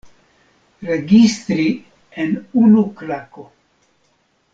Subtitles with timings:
[0.85, 1.67] Registri
[2.23, 3.45] en unu klako.